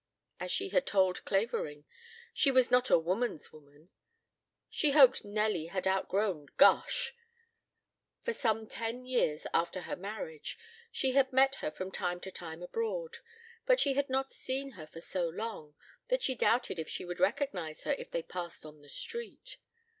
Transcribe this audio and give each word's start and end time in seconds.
As 0.39 0.51
she 0.51 0.69
had 0.69 0.87
told 0.87 1.23
Clavering, 1.25 1.85
she 2.33 2.49
was 2.49 2.71
not 2.71 2.89
a 2.89 2.97
woman's 2.97 3.53
woman. 3.53 3.91
She 4.67 4.93
hoped 4.93 5.23
Nelly 5.23 5.67
had 5.67 5.85
outgrown 5.87 6.47
"gush." 6.57 7.13
For 8.23 8.33
some 8.33 8.65
ten 8.65 9.05
years 9.05 9.45
after 9.53 9.81
her 9.81 9.95
marriage 9.95 10.57
she 10.91 11.11
had 11.11 11.31
met 11.31 11.53
her 11.61 11.69
from 11.69 11.91
time 11.91 12.19
to 12.21 12.31
time 12.31 12.63
abroad, 12.63 13.19
but 13.67 13.79
she 13.79 13.93
had 13.93 14.09
not 14.09 14.31
seen 14.31 14.71
her 14.71 14.87
for 14.87 15.01
so 15.01 15.29
long 15.29 15.75
that 16.07 16.23
she 16.23 16.33
doubted 16.33 16.79
if 16.79 16.89
she 16.89 17.05
would 17.05 17.19
recognize 17.19 17.83
her 17.83 17.91
if 17.91 18.09
they 18.09 18.23
passed 18.23 18.65
on 18.65 18.81
the 18.81 18.89
street. 18.89 19.57